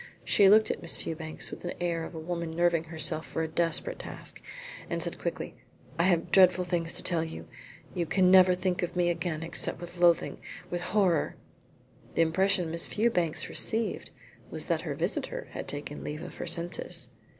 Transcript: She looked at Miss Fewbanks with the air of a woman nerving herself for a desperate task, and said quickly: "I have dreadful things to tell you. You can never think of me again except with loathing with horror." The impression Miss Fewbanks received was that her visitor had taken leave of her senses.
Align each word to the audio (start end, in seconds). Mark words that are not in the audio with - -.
She 0.23 0.49
looked 0.49 0.71
at 0.71 0.81
Miss 0.81 0.97
Fewbanks 0.97 1.51
with 1.51 1.59
the 1.61 1.79
air 1.79 2.03
of 2.03 2.15
a 2.15 2.19
woman 2.19 2.49
nerving 2.49 2.85
herself 2.85 3.23
for 3.23 3.43
a 3.43 3.47
desperate 3.47 3.99
task, 3.99 4.41
and 4.89 5.03
said 5.03 5.19
quickly: 5.19 5.53
"I 5.99 6.05
have 6.05 6.31
dreadful 6.31 6.63
things 6.63 6.95
to 6.95 7.03
tell 7.03 7.23
you. 7.23 7.47
You 7.93 8.07
can 8.07 8.31
never 8.31 8.55
think 8.55 8.81
of 8.81 8.95
me 8.95 9.11
again 9.11 9.43
except 9.43 9.79
with 9.79 9.99
loathing 9.99 10.41
with 10.71 10.81
horror." 10.81 11.35
The 12.15 12.23
impression 12.23 12.71
Miss 12.71 12.87
Fewbanks 12.87 13.47
received 13.47 14.09
was 14.49 14.65
that 14.65 14.81
her 14.81 14.95
visitor 14.95 15.49
had 15.51 15.67
taken 15.67 16.03
leave 16.03 16.23
of 16.23 16.33
her 16.37 16.47
senses. 16.47 17.09